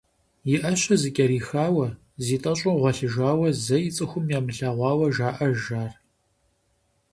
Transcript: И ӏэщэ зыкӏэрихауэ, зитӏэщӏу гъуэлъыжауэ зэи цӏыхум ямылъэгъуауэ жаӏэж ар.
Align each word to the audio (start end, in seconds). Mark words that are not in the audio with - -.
И 0.53 0.55
ӏэщэ 0.61 0.95
зыкӏэрихауэ, 1.01 1.87
зитӏэщӏу 2.25 2.75
гъуэлъыжауэ 2.81 3.49
зэи 3.65 3.87
цӏыхум 3.95 4.25
ямылъэгъуауэ 4.37 5.07
жаӏэж 5.15 5.61
ар. 5.83 5.91